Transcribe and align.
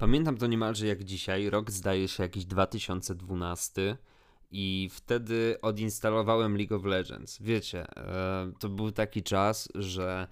Pamiętam 0.00 0.36
to 0.36 0.46
niemalże 0.46 0.86
jak 0.86 1.04
dzisiaj. 1.04 1.50
Rok 1.50 1.70
zdaje 1.70 2.08
się 2.08 2.22
jakiś 2.22 2.44
2012 2.44 3.96
i 4.50 4.88
wtedy 4.92 5.56
odinstalowałem 5.62 6.56
League 6.56 6.76
of 6.76 6.84
Legends. 6.84 7.42
Wiecie, 7.42 7.96
e, 7.96 8.52
to 8.58 8.68
był 8.68 8.92
taki 8.92 9.22
czas, 9.22 9.68
że 9.74 10.28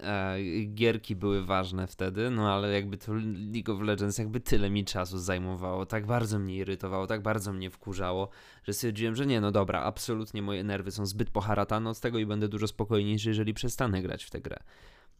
e, 0.00 0.36
gierki 0.74 1.16
były 1.16 1.44
ważne 1.44 1.86
wtedy, 1.86 2.30
no 2.30 2.52
ale 2.54 2.72
jakby 2.72 2.98
to 2.98 3.12
League 3.52 3.72
of 3.72 3.80
Legends 3.80 4.18
jakby 4.18 4.40
tyle 4.40 4.70
mi 4.70 4.84
czasu 4.84 5.18
zajmowało, 5.18 5.86
tak 5.86 6.06
bardzo 6.06 6.38
mnie 6.38 6.56
irytowało, 6.56 7.06
tak 7.06 7.22
bardzo 7.22 7.52
mnie 7.52 7.70
wkurzało, 7.70 8.28
że 8.64 8.72
stwierdziłem, 8.72 9.16
że 9.16 9.26
nie, 9.26 9.40
no 9.40 9.52
dobra, 9.52 9.82
absolutnie 9.82 10.42
moje 10.42 10.64
nerwy 10.64 10.90
są 10.90 11.06
zbyt 11.06 11.30
poharatane 11.30 11.90
od 11.90 12.00
tego 12.00 12.18
i 12.18 12.26
będę 12.26 12.48
dużo 12.48 12.66
spokojniejszy, 12.66 13.28
jeżeli 13.28 13.54
przestanę 13.54 14.02
grać 14.02 14.24
w 14.24 14.30
tę 14.30 14.40
grę. 14.40 14.56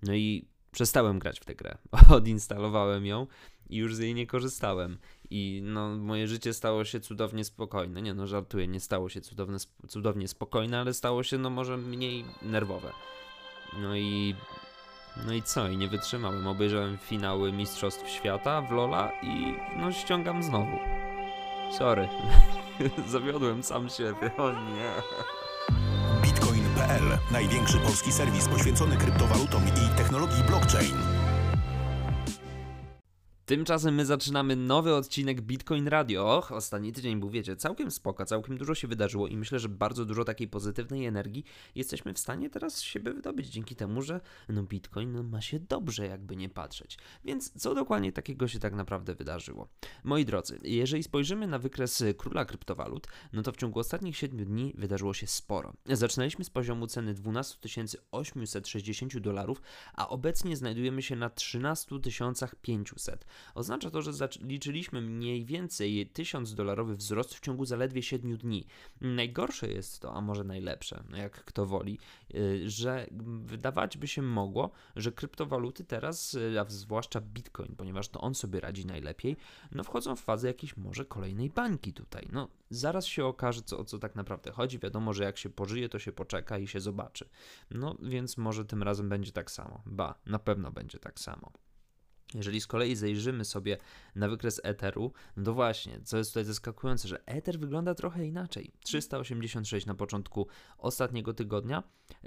No 0.03 0.14
i 0.14 0.48
przestałem 0.73 1.18
grać 1.18 1.41
w 1.41 1.45
tę 1.45 1.54
grę. 1.54 1.79
Odinstalowałem 2.16 3.07
ją 3.07 3.27
i 3.71 3.77
już 3.77 3.95
z 3.95 3.98
jej 3.98 4.14
nie 4.14 4.27
korzystałem. 4.27 4.98
I 5.30 5.61
no, 5.64 5.89
moje 5.89 6.29
życie 6.29 6.53
stało 6.53 6.85
się 6.85 7.00
cudownie 7.00 7.44
spokojne. 7.44 8.03
Nie 8.03 8.14
no, 8.14 8.26
żartuję, 8.26 8.68
nie 8.68 8.80
stało 8.80 9.08
się 9.08 9.21
cudowne, 9.21 9.58
cudownie 9.89 10.29
spokojne, 10.29 10.80
ale 10.80 10.94
stało 10.94 11.22
się 11.22 11.39
no 11.39 11.50
może 11.50 11.77
mniej 11.77 12.25
nerwowe. 12.43 12.93
No 13.79 13.96
i... 13.96 14.35
No 15.27 15.32
i 15.32 15.43
co? 15.43 15.68
I 15.68 15.77
nie 15.77 15.89
wytrzymałem. 15.89 16.46
Obejrzałem 16.46 16.99
finały 16.99 17.52
Mistrzostw 17.52 18.08
Świata 18.08 18.63
w 18.63 18.72
Lola 18.72 19.13
i 19.22 19.54
no 19.77 19.93
ściągam 19.93 20.43
znowu. 20.43 20.79
Sorry. 21.79 22.08
Zawiodłem 23.07 23.63
sam 23.63 23.89
siebie. 23.89 24.36
O 24.36 24.52
nie. 24.52 24.93
Bitcoin.pl. 26.82 27.18
Największy 27.31 27.79
polski 27.79 28.13
serwis 28.13 28.49
poświęcony 28.49 28.96
kryptowalutom 28.96 29.63
i 29.68 29.96
technologii 29.96 30.45
blockchain. 30.45 31.21
Tymczasem 33.47 33.95
my 33.95 34.06
zaczynamy 34.06 34.56
nowy 34.56 34.95
odcinek 34.95 35.41
Bitcoin 35.41 35.89
Radio. 35.89 36.42
Ostatni 36.50 36.92
tydzień 36.92 37.20
był, 37.20 37.31
wiecie, 37.31 37.56
całkiem 37.56 37.91
spoko, 37.91 38.27
całkiem 38.27 38.58
dużo 38.58 38.75
się 38.75 38.89
wydarzyło 38.89 39.28
i 39.28 39.36
myślę, 39.36 39.58
że 39.58 39.69
bardzo 39.69 40.05
dużo 40.05 40.25
takiej 40.25 40.48
pozytywnej 40.48 41.06
energii 41.06 41.44
jesteśmy 41.75 42.14
w 42.14 42.19
stanie 42.19 42.50
teraz 42.50 42.83
siebie 42.83 43.12
wydobyć 43.12 43.47
dzięki 43.47 43.77
temu, 43.77 44.03
że 44.03 44.20
no 44.48 44.62
Bitcoin 44.62 45.28
ma 45.28 45.41
się 45.41 45.61
dobrze, 45.61 46.06
jakby 46.06 46.36
nie 46.36 46.48
patrzeć. 46.48 46.98
Więc 47.25 47.62
co 47.62 47.75
dokładnie 47.75 48.12
takiego 48.12 48.48
się 48.48 48.58
tak 48.58 48.75
naprawdę 48.75 49.14
wydarzyło? 49.14 49.69
Moi 50.05 50.25
drodzy, 50.25 50.59
jeżeli 50.62 51.03
spojrzymy 51.03 51.47
na 51.47 51.59
wykres 51.59 52.05
króla 52.19 52.44
kryptowalut, 52.44 53.06
no 53.33 53.42
to 53.42 53.53
w 53.53 53.56
ciągu 53.56 53.78
ostatnich 53.78 54.16
7 54.16 54.44
dni 54.44 54.75
wydarzyło 54.78 55.14
się 55.14 55.27
sporo. 55.27 55.72
Zaczynaliśmy 55.86 56.44
z 56.44 56.50
poziomu 56.50 56.86
ceny 56.86 57.14
12 57.14 57.59
860 58.11 59.19
dolarów, 59.19 59.62
a 59.94 60.09
obecnie 60.09 60.56
znajdujemy 60.56 61.03
się 61.03 61.16
na 61.16 61.31
13 61.31 61.97
500. 62.62 63.33
Oznacza 63.54 63.90
to, 63.90 64.02
że 64.02 64.12
liczyliśmy 64.40 65.00
mniej 65.00 65.44
więcej 65.44 66.06
1000 66.06 66.54
dolarowy 66.54 66.96
wzrost 66.96 67.34
w 67.34 67.40
ciągu 67.40 67.64
zaledwie 67.64 68.02
7 68.02 68.36
dni. 68.36 68.66
Najgorsze 69.00 69.68
jest 69.68 70.00
to, 70.00 70.14
a 70.14 70.20
może 70.20 70.44
najlepsze, 70.44 71.04
no 71.10 71.16
jak 71.16 71.44
kto 71.44 71.66
woli, 71.66 71.98
y, 72.34 72.70
że 72.70 73.06
wydawać 73.44 73.98
by 73.98 74.08
się 74.08 74.22
mogło, 74.22 74.70
że 74.96 75.12
kryptowaluty 75.12 75.84
teraz, 75.84 76.34
y, 76.34 76.60
a 76.60 76.64
zwłaszcza 76.68 77.20
Bitcoin, 77.20 77.76
ponieważ 77.76 78.08
to 78.08 78.20
on 78.20 78.34
sobie 78.34 78.60
radzi 78.60 78.86
najlepiej, 78.86 79.36
no 79.72 79.84
wchodzą 79.84 80.16
w 80.16 80.20
fazę 80.20 80.48
jakiejś 80.48 80.76
może 80.76 81.04
kolejnej 81.04 81.50
bańki 81.50 81.92
tutaj. 81.92 82.28
No 82.32 82.48
zaraz 82.70 83.06
się 83.06 83.24
okaże, 83.24 83.62
co, 83.62 83.78
o 83.78 83.84
co 83.84 83.98
tak 83.98 84.14
naprawdę 84.14 84.50
chodzi. 84.50 84.78
Wiadomo, 84.78 85.12
że 85.12 85.24
jak 85.24 85.38
się 85.38 85.50
pożyje, 85.50 85.88
to 85.88 85.98
się 85.98 86.12
poczeka 86.12 86.58
i 86.58 86.66
się 86.66 86.80
zobaczy. 86.80 87.28
No 87.70 87.96
więc 88.02 88.36
może 88.36 88.64
tym 88.64 88.82
razem 88.82 89.08
będzie 89.08 89.32
tak 89.32 89.50
samo. 89.50 89.82
Ba, 89.86 90.14
na 90.26 90.38
pewno 90.38 90.70
będzie 90.70 90.98
tak 90.98 91.20
samo. 91.20 91.52
Jeżeli 92.34 92.61
z 92.61 92.66
kolei 92.66 92.97
zajrzymy 92.97 93.44
sobie 93.44 93.78
na 94.14 94.28
wykres 94.28 94.61
Etheru, 94.64 95.12
no 95.36 95.44
to 95.44 95.55
właśnie, 95.55 96.00
co 96.05 96.19
jest 96.19 96.30
tutaj 96.30 96.44
zaskakujące, 96.44 97.08
że 97.08 97.27
Ether 97.27 97.58
wygląda 97.58 97.94
trochę 97.94 98.27
inaczej. 98.27 98.70
386 98.84 99.86
na 99.86 99.94
początku 99.94 100.47
ostatniego 100.78 101.34
tygodnia, 101.34 101.82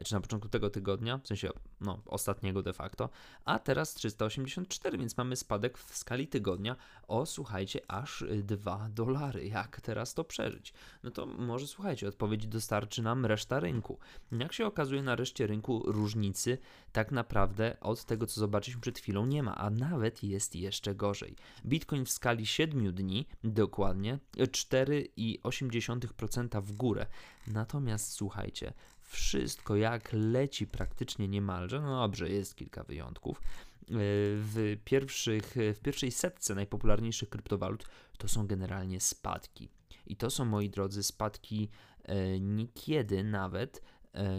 czy 0.05 0.13
na 0.13 0.21
początku 0.21 0.49
tego 0.49 0.69
tygodnia, 0.69 1.17
w 1.17 1.27
sensie 1.27 1.49
no, 1.81 2.01
ostatniego 2.05 2.61
de 2.63 2.73
facto, 2.73 3.09
a 3.45 3.59
teraz 3.59 3.93
384, 3.93 4.97
więc 4.97 5.17
mamy 5.17 5.35
spadek 5.35 5.77
w 5.77 5.97
skali 5.97 6.27
tygodnia 6.27 6.75
o, 7.07 7.25
słuchajcie, 7.25 7.79
aż 7.87 8.23
2 8.43 8.89
dolary. 8.89 9.47
Jak 9.47 9.81
teraz 9.81 10.13
to 10.13 10.23
przeżyć? 10.23 10.73
No 11.03 11.11
to 11.11 11.25
może, 11.25 11.67
słuchajcie, 11.67 12.07
odpowiedź 12.07 12.47
dostarczy 12.47 13.01
nam 13.01 13.25
reszta 13.25 13.59
rynku. 13.59 13.99
Jak 14.31 14.53
się 14.53 14.65
okazuje, 14.65 15.03
na 15.03 15.15
reszcie 15.15 15.47
rynku 15.47 15.83
różnicy 15.85 16.57
tak 16.91 17.11
naprawdę 17.11 17.77
od 17.81 18.05
tego, 18.05 18.25
co 18.25 18.39
zobaczyliśmy 18.39 18.81
przed 18.81 18.99
chwilą, 18.99 19.25
nie 19.25 19.43
ma, 19.43 19.55
a 19.55 19.69
nawet 19.69 19.94
jest 20.23 20.55
jeszcze 20.55 20.95
gorzej. 20.95 21.35
Bitcoin 21.65 22.05
w 22.05 22.09
skali 22.09 22.45
7 22.45 22.93
dni, 22.93 23.27
dokładnie 23.43 24.19
4,8% 24.37 26.61
w 26.61 26.71
górę. 26.71 27.05
Natomiast 27.47 28.11
słuchajcie, 28.11 28.73
wszystko 29.01 29.75
jak 29.75 30.09
leci 30.13 30.67
praktycznie 30.67 31.27
niemalże, 31.27 31.81
no 31.81 32.01
dobrze, 32.01 32.29
jest 32.29 32.55
kilka 32.55 32.83
wyjątków, 32.83 33.41
w, 33.89 34.77
pierwszych, 34.85 35.55
w 35.75 35.79
pierwszej 35.79 36.11
setce 36.11 36.55
najpopularniejszych 36.55 37.29
kryptowalut 37.29 37.85
to 38.17 38.27
są 38.27 38.47
generalnie 38.47 39.01
spadki. 39.01 39.69
I 40.07 40.15
to 40.15 40.29
są, 40.29 40.45
moi 40.45 40.69
drodzy, 40.69 41.03
spadki 41.03 41.69
e, 42.03 42.39
niekiedy 42.39 43.23
nawet 43.23 43.77
e, 43.77 43.81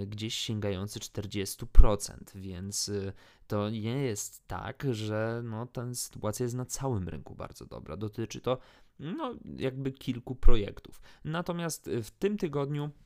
gdzieś 0.07 0.35
sięgające 0.35 1.01
40%, 1.01 2.17
więc 2.35 2.89
e, 2.89 3.13
to 3.47 3.71
nie 3.71 4.03
jest 4.03 4.47
tak, 4.47 4.87
że 4.91 5.41
no, 5.45 5.67
ta 5.67 5.95
sytuacja 5.95 6.45
jest 6.45 6.55
na 6.55 6.65
całym 6.65 7.09
rynku 7.09 7.35
bardzo 7.35 7.67
dobra. 7.67 7.97
Dotyczy 7.97 8.41
to 8.41 8.59
no, 8.99 9.35
jakby 9.57 9.93
kilku 9.93 10.35
projektów. 10.35 11.01
Natomiast 11.25 11.91
w 12.03 12.11
tym 12.11 12.39
tygodniu 12.39 12.91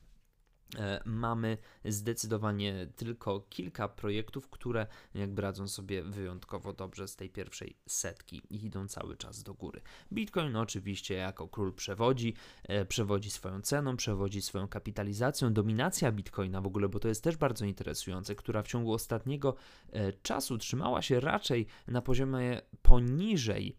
mamy 1.05 1.57
zdecydowanie 1.85 2.87
tylko 2.95 3.41
kilka 3.49 3.87
projektów, 3.87 4.49
które 4.49 4.87
jakby 5.13 5.41
radzą 5.41 5.67
sobie 5.67 6.03
wyjątkowo 6.03 6.73
dobrze 6.73 7.07
z 7.07 7.15
tej 7.15 7.29
pierwszej 7.29 7.77
setki 7.87 8.41
i 8.49 8.65
idą 8.65 8.87
cały 8.87 9.17
czas 9.17 9.43
do 9.43 9.53
góry. 9.53 9.81
Bitcoin 10.13 10.55
oczywiście 10.55 11.13
jako 11.13 11.47
król 11.47 11.73
przewodzi, 11.73 12.33
e, 12.63 12.85
przewodzi 12.85 13.31
swoją 13.31 13.61
ceną, 13.61 13.97
przewodzi 13.97 14.41
swoją 14.41 14.67
kapitalizacją, 14.67 15.53
dominacja 15.53 16.11
Bitcoina 16.11 16.61
w 16.61 16.67
ogóle, 16.67 16.89
bo 16.89 16.99
to 16.99 17.07
jest 17.07 17.23
też 17.23 17.37
bardzo 17.37 17.65
interesujące, 17.65 18.35
która 18.35 18.63
w 18.63 18.67
ciągu 18.67 18.93
ostatniego 18.93 19.55
e, 19.91 20.13
czasu 20.13 20.57
trzymała 20.57 21.01
się 21.01 21.19
raczej 21.19 21.67
na 21.87 22.01
poziomie 22.01 22.61
poniżej 22.81 23.75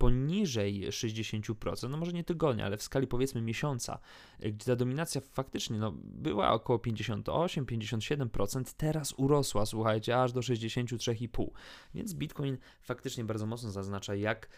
poniżej 0.00 0.88
60%, 0.88 1.90
no 1.90 1.96
może 1.96 2.12
nie 2.12 2.24
tygodnia, 2.24 2.66
ale 2.66 2.76
w 2.76 2.82
skali 2.82 3.06
powiedzmy 3.06 3.42
miesiąca, 3.42 3.98
gdzie 4.40 4.66
ta 4.66 4.76
dominacja 4.76 5.20
faktycznie 5.20 5.78
no, 5.78 5.92
była 6.04 6.52
około 6.52 6.78
58-57%, 6.78 8.74
teraz 8.76 9.14
urosła, 9.16 9.66
słuchajcie, 9.66 10.22
aż 10.22 10.32
do 10.32 10.40
63,5%. 10.40 11.46
Więc 11.94 12.14
Bitcoin 12.14 12.58
faktycznie 12.82 13.24
bardzo 13.24 13.46
mocno 13.46 13.70
zaznacza, 13.70 14.14
jak 14.14 14.48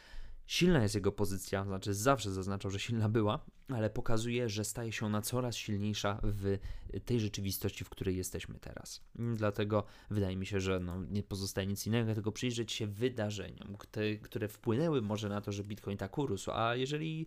Silna 0.53 0.83
jest 0.83 0.95
jego 0.95 1.13
pozycja, 1.13 1.65
znaczy 1.65 1.95
zawsze 1.95 2.31
zaznaczał, 2.31 2.71
że 2.71 2.79
silna 2.79 3.09
była, 3.09 3.45
ale 3.69 3.91
pokazuje, 3.91 4.49
że 4.49 4.65
staje 4.65 4.93
się 4.93 5.07
ona 5.07 5.23
coraz 5.23 5.57
silniejsza 5.57 6.21
w 6.23 6.59
tej 7.05 7.21
rzeczywistości, 7.21 7.85
w 7.85 7.91
której 7.91 8.17
jesteśmy 8.17 8.59
teraz. 8.59 9.01
Dlatego 9.15 9.85
wydaje 10.11 10.37
mi 10.37 10.47
się, 10.47 10.61
że 10.61 10.81
no, 10.81 11.05
nie 11.11 11.23
pozostaje 11.23 11.67
nic 11.67 11.87
innego, 11.87 12.15
tylko 12.15 12.33
przyjrzeć 12.33 12.73
się 12.73 12.87
wydarzeniom, 12.87 13.77
które, 13.79 14.17
które 14.17 14.49
wpłynęły 14.49 15.03
może 15.03 15.29
na 15.29 15.41
to, 15.41 15.53
że 15.53 15.65
Bitcoin 15.65 15.97
tak 15.97 16.19
urósł, 16.19 16.51
a 16.51 16.77
jeżeli 16.77 17.27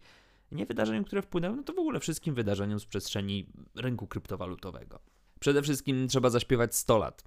nie 0.52 0.66
wydarzeniom, 0.66 1.04
które 1.04 1.22
wpłynęły, 1.22 1.56
no 1.58 1.64
to 1.64 1.74
w 1.74 1.80
ogóle 1.80 2.00
wszystkim 2.00 2.36
wydarzeniom 2.36 2.80
z 2.80 2.86
przestrzeni 2.86 3.50
rynku 3.76 4.08
kryptowalutowego. 4.08 5.00
Przede 5.46 5.62
wszystkim 5.62 6.08
trzeba 6.08 6.30
zaśpiewać 6.30 6.76
100 6.76 6.98
lat. 6.98 7.24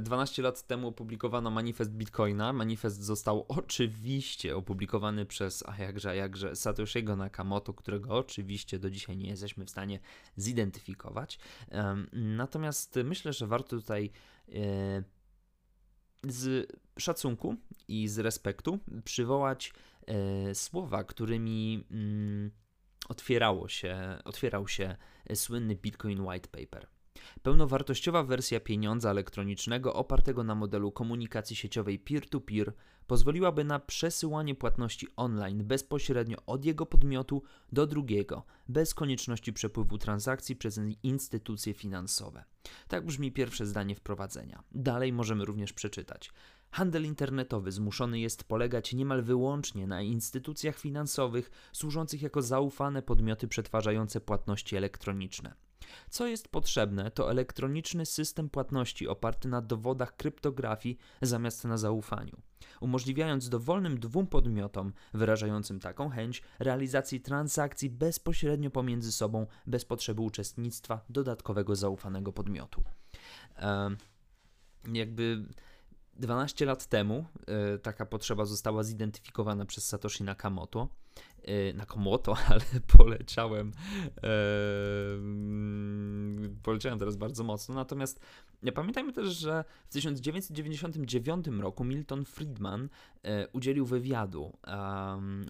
12 0.00 0.42
e, 0.42 0.44
lat 0.44 0.66
temu 0.66 0.88
opublikowano 0.88 1.50
manifest 1.50 1.90
Bitcoina. 1.90 2.52
Manifest 2.52 3.02
został 3.02 3.44
oczywiście 3.48 4.56
opublikowany 4.56 5.26
przez, 5.26 5.64
a 5.66 5.82
jakże, 5.82 6.10
a 6.10 6.14
jakże, 6.14 6.52
Satoshi'ego 6.52 7.16
Nakamoto, 7.16 7.74
którego 7.74 8.18
oczywiście 8.18 8.78
do 8.78 8.90
dzisiaj 8.90 9.16
nie 9.16 9.28
jesteśmy 9.28 9.64
w 9.64 9.70
stanie 9.70 10.00
zidentyfikować. 10.36 11.38
Natomiast 12.12 12.98
myślę, 13.04 13.32
że 13.32 13.46
warto 13.46 13.76
tutaj 13.76 14.10
e, 14.48 15.02
z 16.24 16.72
szacunku 16.98 17.56
i 17.88 18.08
z 18.08 18.18
respektu 18.18 18.78
przywołać 19.04 19.72
e, 20.06 20.54
słowa, 20.54 21.04
którymi 21.04 21.84
mm, 21.90 22.50
otwierało 23.08 23.68
się, 23.68 24.18
otwierał 24.24 24.68
się 24.68 24.96
słynny 25.34 25.76
Bitcoin 25.76 26.20
White 26.20 26.48
Paper. 26.48 26.95
Pełnowartościowa 27.42 28.22
wersja 28.22 28.60
pieniądza 28.60 29.10
elektronicznego 29.10 29.94
opartego 29.94 30.44
na 30.44 30.54
modelu 30.54 30.92
komunikacji 30.92 31.56
sieciowej 31.56 31.98
peer-to-peer 31.98 32.72
pozwoliłaby 33.06 33.64
na 33.64 33.78
przesyłanie 33.78 34.54
płatności 34.54 35.08
online 35.16 35.64
bezpośrednio 35.64 36.36
od 36.46 36.64
jego 36.64 36.86
podmiotu 36.86 37.42
do 37.72 37.86
drugiego, 37.86 38.44
bez 38.68 38.94
konieczności 38.94 39.52
przepływu 39.52 39.98
transakcji 39.98 40.56
przez 40.56 40.80
instytucje 41.02 41.74
finansowe. 41.74 42.44
Tak 42.88 43.06
brzmi 43.06 43.32
pierwsze 43.32 43.66
zdanie 43.66 43.94
wprowadzenia. 43.94 44.62
Dalej 44.72 45.12
możemy 45.12 45.44
również 45.44 45.72
przeczytać. 45.72 46.32
Handel 46.70 47.04
internetowy 47.04 47.72
zmuszony 47.72 48.20
jest 48.20 48.44
polegać 48.44 48.92
niemal 48.92 49.22
wyłącznie 49.22 49.86
na 49.86 50.02
instytucjach 50.02 50.78
finansowych 50.78 51.50
służących 51.72 52.22
jako 52.22 52.42
zaufane 52.42 53.02
podmioty 53.02 53.48
przetwarzające 53.48 54.20
płatności 54.20 54.76
elektroniczne. 54.76 55.54
Co 56.10 56.26
jest 56.26 56.48
potrzebne, 56.48 57.10
to 57.10 57.30
elektroniczny 57.30 58.06
system 58.06 58.50
płatności 58.50 59.08
oparty 59.08 59.48
na 59.48 59.62
dowodach 59.62 60.16
kryptografii 60.16 60.98
zamiast 61.22 61.64
na 61.64 61.76
zaufaniu, 61.76 62.36
umożliwiając 62.80 63.48
dowolnym 63.48 64.00
dwóm 64.00 64.26
podmiotom 64.26 64.92
wyrażającym 65.14 65.80
taką 65.80 66.10
chęć 66.10 66.42
realizacji 66.58 67.20
transakcji 67.20 67.90
bezpośrednio 67.90 68.70
pomiędzy 68.70 69.12
sobą 69.12 69.46
bez 69.66 69.84
potrzeby 69.84 70.22
uczestnictwa 70.22 71.04
dodatkowego 71.08 71.76
zaufanego 71.76 72.32
podmiotu. 72.32 72.82
Jakby 74.92 75.46
12 76.14 76.66
lat 76.66 76.86
temu 76.86 77.24
e, 77.46 77.78
taka 77.78 78.06
potrzeba 78.06 78.44
została 78.44 78.82
zidentyfikowana 78.82 79.64
przez 79.64 79.86
Satoshi 79.86 80.24
Nakamoto. 80.24 80.88
E, 81.46 81.72
Nakamoto, 81.72 82.34
ale 82.50 82.60
poleciałem 82.96 83.72
e, 84.22 84.30
poleciałem 86.62 86.98
teraz 86.98 87.16
bardzo 87.16 87.44
mocno. 87.44 87.74
Natomiast 87.74 88.20
pamiętajmy 88.74 89.12
też, 89.12 89.28
że 89.28 89.64
w 89.88 89.92
1999 89.92 91.46
roku 91.46 91.84
Milton 91.84 92.24
Friedman 92.24 92.88
udzielił 93.52 93.86
wywiadu, 93.86 94.58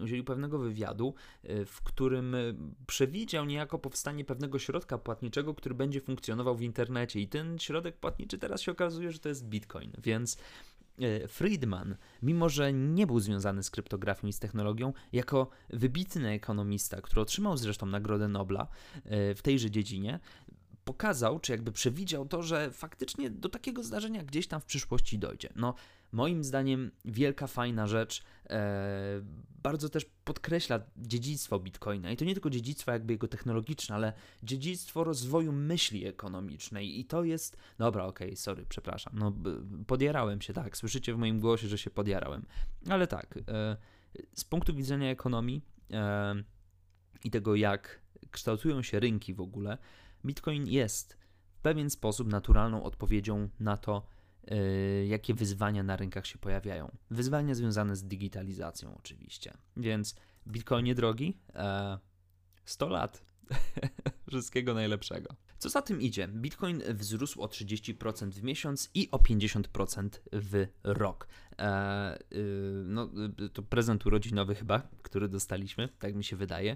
udzielił 0.03 0.23
pewnego 0.23 0.59
wywiadu, 0.59 1.13
w 1.65 1.81
którym 1.83 2.35
przewidział 2.87 3.45
niejako 3.45 3.79
powstanie 3.79 4.25
pewnego 4.25 4.59
środka 4.59 4.97
płatniczego, 4.97 5.53
który 5.53 5.75
będzie 5.75 6.01
funkcjonował 6.01 6.55
w 6.55 6.61
internecie. 6.61 7.19
I 7.19 7.27
ten 7.27 7.59
środek 7.59 7.97
płatniczy 7.97 8.37
teraz 8.37 8.61
się 8.61 8.71
okazuje, 8.71 9.11
że 9.11 9.19
to 9.19 9.29
jest 9.29 9.45
Bitcoin. 9.45 9.91
Więc 10.03 10.37
E, 10.37 10.76
Friedman, 11.27 11.95
mimo 12.21 12.49
że 12.49 12.73
nie 12.73 13.07
był 13.07 13.19
związany 13.19 13.63
z 13.63 13.69
kryptografią 13.69 14.27
i 14.27 14.33
z 14.33 14.39
technologią, 14.39 14.93
jako 15.13 15.49
wybitny 15.69 16.29
ekonomista, 16.29 17.01
który 17.01 17.21
otrzymał 17.21 17.57
zresztą 17.57 17.85
Nagrodę 17.85 18.27
Nobla 18.27 18.67
e, 19.05 19.35
w 19.35 19.41
tejże 19.41 19.71
dziedzinie, 19.71 20.19
pokazał, 20.85 21.39
czy 21.39 21.51
jakby 21.51 21.71
przewidział 21.71 22.25
to, 22.25 22.43
że 22.43 22.71
faktycznie 22.71 23.29
do 23.29 23.49
takiego 23.49 23.83
zdarzenia 23.83 24.23
gdzieś 24.23 24.47
tam 24.47 24.61
w 24.61 24.65
przyszłości 24.65 25.19
dojdzie. 25.19 25.49
No, 25.55 25.73
moim 26.11 26.43
zdaniem 26.43 26.91
wielka, 27.05 27.47
fajna 27.47 27.87
rzecz, 27.87 28.23
e, 28.49 29.21
bardzo 29.63 29.89
też 29.89 30.05
podkreśla 30.23 30.79
dziedzictwo 30.97 31.59
Bitcoina. 31.59 32.11
I 32.11 32.17
to 32.17 32.25
nie 32.25 32.33
tylko 32.33 32.49
dziedzictwo 32.49 32.91
jakby 32.91 33.13
jego 33.13 33.27
technologiczne, 33.27 33.95
ale 33.95 34.13
dziedzictwo 34.43 35.03
rozwoju 35.03 35.51
myśli 35.51 36.05
ekonomicznej. 36.05 36.99
I 36.99 37.05
to 37.05 37.23
jest... 37.23 37.57
Dobra, 37.77 38.05
okej, 38.05 38.27
okay, 38.27 38.37
sorry, 38.37 38.65
przepraszam. 38.69 39.13
No, 39.15 39.33
podjarałem 39.87 40.41
się, 40.41 40.53
tak. 40.53 40.77
Słyszycie 40.77 41.13
w 41.13 41.17
moim 41.17 41.39
głosie, 41.39 41.67
że 41.67 41.77
się 41.77 41.89
podjarałem. 41.89 42.45
Ale 42.89 43.07
tak, 43.07 43.39
e, 43.47 43.77
z 44.33 44.43
punktu 44.43 44.73
widzenia 44.75 45.09
ekonomii 45.09 45.61
e, 45.91 46.35
i 47.23 47.31
tego, 47.31 47.55
jak 47.55 48.01
kształtują 48.31 48.81
się 48.81 48.99
rynki 48.99 49.33
w 49.33 49.41
ogóle, 49.41 49.77
Bitcoin 50.25 50.67
jest 50.67 51.17
w 51.57 51.59
pewien 51.59 51.89
sposób 51.89 52.27
naturalną 52.27 52.83
odpowiedzią 52.83 53.49
na 53.59 53.77
to, 53.77 54.07
jakie 55.07 55.33
wyzwania 55.33 55.83
na 55.83 55.95
rynkach 55.95 56.27
się 56.27 56.37
pojawiają. 56.37 56.91
Wyzwania 57.09 57.55
związane 57.55 57.95
z 57.95 58.03
digitalizacją, 58.03 58.95
oczywiście. 58.97 59.53
Więc 59.77 60.15
Bitcoinie 60.47 60.95
drogi, 60.95 61.37
e, 61.55 61.99
100 62.65 62.89
lat. 62.89 63.25
Wszystkiego 64.27 64.73
najlepszego. 64.73 65.35
Co 65.57 65.69
za 65.69 65.81
tym 65.81 66.01
idzie? 66.01 66.27
Bitcoin 66.27 66.81
wzrósł 66.89 67.41
o 67.41 67.45
30% 67.45 68.29
w 68.29 68.43
miesiąc 68.43 68.89
i 68.93 69.11
o 69.11 69.17
50% 69.17 70.09
w 70.33 70.67
rok. 70.83 71.27
E, 71.59 72.19
y, 72.33 72.83
no, 72.85 73.09
y, 73.45 73.49
to 73.49 73.63
prezent 73.63 74.05
urodzinowy 74.05 74.55
chyba, 74.55 74.87
który 75.01 75.29
dostaliśmy, 75.29 75.89
tak 75.99 76.15
mi 76.15 76.23
się 76.23 76.35
wydaje. 76.35 76.75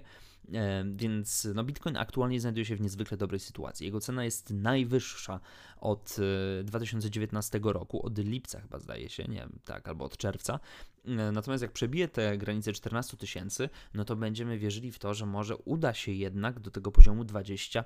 E, 0.54 0.84
więc 0.96 1.48
no, 1.54 1.64
Bitcoin 1.64 1.96
aktualnie 1.96 2.40
znajduje 2.40 2.64
się 2.64 2.76
w 2.76 2.80
niezwykle 2.80 3.16
dobrej 3.16 3.40
sytuacji. 3.40 3.86
Jego 3.86 4.00
cena 4.00 4.24
jest 4.24 4.50
najwyższa 4.50 5.40
od 5.76 6.16
2019 6.64 7.58
e, 7.58 7.72
roku, 7.72 8.06
od 8.06 8.18
lipca 8.18 8.60
chyba 8.60 8.78
zdaje 8.78 9.08
się, 9.08 9.24
nie 9.24 9.36
wiem, 9.36 9.58
tak, 9.64 9.88
albo 9.88 10.04
od 10.04 10.16
czerwca. 10.16 10.60
E, 11.04 11.32
natomiast 11.32 11.62
jak 11.62 11.72
przebije 11.72 12.08
te 12.08 12.38
granice 12.38 12.72
14 12.72 13.16
tysięcy, 13.16 13.68
no 13.94 14.04
to 14.04 14.16
będziemy 14.16 14.58
wierzyli 14.58 14.92
w 14.92 14.98
to, 14.98 15.14
że 15.14 15.26
może 15.26 15.56
uda 15.56 15.94
się 15.94 16.12
jednak 16.12 16.60
do 16.60 16.70
tego 16.70 16.92
poziomu 16.92 17.24
20 17.24 17.84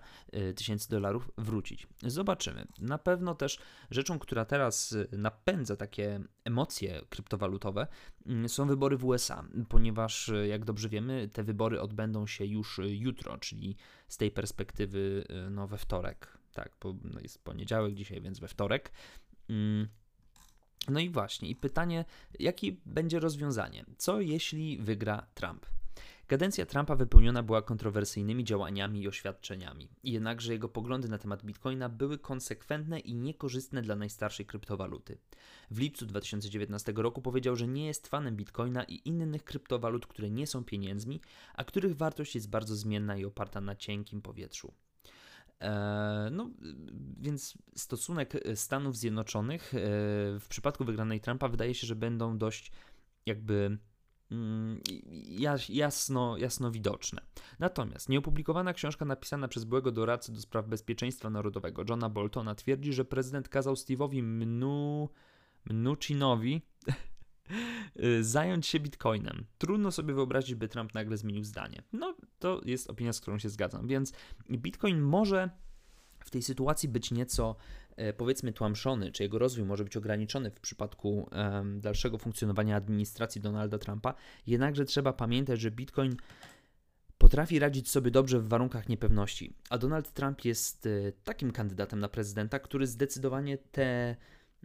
tysięcy 0.56 0.91
dolarów 0.91 1.31
wrócić. 1.38 1.87
Zobaczymy. 2.02 2.67
Na 2.79 2.99
pewno 2.99 3.35
też 3.35 3.59
rzeczą, 3.91 4.19
która 4.19 4.44
teraz 4.44 4.97
napędza 5.12 5.76
takie 5.76 6.20
emocje 6.44 7.00
kryptowalutowe, 7.11 7.87
mm, 8.26 8.49
są 8.49 8.67
wybory 8.67 8.97
w 8.97 9.05
USA, 9.05 9.44
ponieważ 9.69 10.31
jak 10.49 10.64
dobrze 10.64 10.88
wiemy, 10.88 11.29
te 11.32 11.44
wybory 11.44 11.81
odbędą 11.81 12.26
się 12.26 12.46
już 12.47 12.81
jutro, 12.89 13.39
czyli 13.39 13.77
z 14.09 14.17
tej 14.17 14.31
perspektywy 14.31 15.25
no, 15.51 15.67
we 15.67 15.79
wtorek. 15.79 16.39
Tak, 16.53 16.73
bo 16.81 16.95
no, 17.05 17.21
jest 17.21 17.45
poniedziałek 17.45 17.95
dzisiaj, 17.95 18.21
więc 18.21 18.39
we 18.39 18.49
wtorek. 18.49 18.93
Mm. 19.49 19.89
No 20.89 21.01
i 21.01 21.11
właśnie, 21.11 21.49
i 21.49 21.57
pytanie, 21.57 22.05
jakie 22.39 22.73
będzie 22.87 23.21
rozwiązanie? 23.21 23.85
Co 23.97 24.21
jeśli 24.21 24.79
wygra 24.79 25.27
Trump? 25.35 25.67
Kadencja 26.26 26.67
Trumpa 26.67 26.96
wypełniona 26.96 27.43
była 27.43 27.62
kontrowersyjnymi 27.62 28.44
działaniami 28.44 29.02
i 29.02 29.08
oświadczeniami, 29.08 29.88
jednakże 30.05 30.52
jego 30.52 30.69
poglądy 30.69 31.08
na 31.08 31.19
temat 31.19 31.44
bitcoina 31.44 31.88
były 31.88 32.19
konsekwentne 32.19 33.00
i 33.00 33.14
niekorzystne 33.14 33.82
dla 33.82 33.96
najstarszej 33.96 34.46
kryptowaluty. 34.46 35.19
W 35.70 35.78
lipcu 35.78 36.06
2019 36.06 36.93
roku 36.96 37.23
powiedział, 37.23 37.56
że 37.56 37.69
nie 37.69 37.87
jest 37.87 38.08
fanem 38.08 38.37
bitcoina 38.37 38.84
i 38.84 39.08
innych 39.08 39.44
kryptowalut, 39.44 40.06
które 40.06 40.31
nie 40.31 40.46
są 40.46 40.64
pieniędzmi, 40.64 41.20
a 41.55 41.64
których 41.64 41.96
wartość 41.96 42.34
jest 42.34 42.50
bardzo 42.50 42.76
zmienna 42.76 43.17
i 43.17 43.25
oparta 43.25 43.61
na 43.61 43.76
cienkim 43.76 44.23
powietrzu. 44.23 44.73
Eee, 45.61 46.31
no, 46.31 46.50
więc 47.20 47.58
stosunek 47.76 48.32
Stanów 48.55 48.96
Zjednoczonych 48.96 49.75
e, 49.75 49.78
w 50.40 50.46
przypadku 50.49 50.84
wygranej 50.84 51.20
Trumpa 51.20 51.49
wydaje 51.49 51.75
się, 51.75 51.87
że 51.87 51.96
będą 51.96 52.38
dość 52.38 52.73
jakby 53.26 53.78
jasno, 55.69 56.37
jasno 56.37 56.70
widoczne. 56.70 57.23
Natomiast 57.58 58.08
nieopublikowana 58.08 58.73
książka 58.73 59.05
napisana 59.05 59.49
przez 59.49 59.64
byłego 59.64 59.93
doradcę 59.93 60.32
do 60.32 60.40
spraw 60.40 60.67
bezpieczeństwa 60.69 61.31
narodowego 61.31 61.84
Johna 61.88 62.08
Boltona 62.08 62.55
twierdzi, 62.55 62.93
że 62.93 63.05
prezydent 63.05 63.49
kazał 63.49 63.75
Steve'owi 63.75 64.23
Mnu, 64.23 65.08
Mnuchinowi 65.64 66.62
zająć 68.20 68.67
się 68.67 68.81
bitcoinem. 68.81 69.46
Trudno 69.58 69.93
sobie 69.93 70.14
wyobrazić, 70.14 70.55
by 70.55 70.69
Trump 70.69 70.94
nagle 70.94 71.17
zmienił 71.17 71.45
zdanie. 71.45 71.83
No, 71.92 72.14
to 72.38 72.61
jest 72.64 72.90
opinia, 72.90 73.12
z 73.12 73.21
którą 73.21 73.38
się 73.38 73.49
zgadzam. 73.49 73.87
Więc 73.87 74.12
bitcoin 74.50 75.00
może 75.00 75.50
w 76.25 76.30
tej 76.30 76.42
sytuacji 76.42 76.88
być 76.88 77.11
nieco 77.11 77.56
powiedzmy 78.17 78.53
tłamszony, 78.53 79.12
czy 79.12 79.23
jego 79.23 79.38
rozwój 79.38 79.65
może 79.65 79.85
być 79.85 79.97
ograniczony 79.97 80.50
w 80.50 80.61
przypadku 80.61 81.29
um, 81.33 81.81
dalszego 81.81 82.19
funkcjonowania 82.19 82.76
administracji 82.76 83.41
Donalda 83.41 83.79
Trumpa, 83.79 84.15
jednakże 84.47 84.85
trzeba 84.85 85.12
pamiętać, 85.12 85.61
że 85.61 85.71
Bitcoin 85.71 86.17
potrafi 87.19 87.59
radzić 87.59 87.91
sobie 87.91 88.11
dobrze 88.11 88.41
w 88.41 88.49
warunkach 88.49 88.88
niepewności, 88.88 89.55
a 89.71 89.79
Donald 89.79 90.12
Trump 90.12 90.45
jest 90.45 90.87
e, 90.87 91.12
takim 91.12 91.53
kandydatem 91.53 92.00
na 92.00 92.09
prezydenta, 92.09 92.59
który 92.59 92.87
zdecydowanie 92.87 93.59
te 93.59 94.17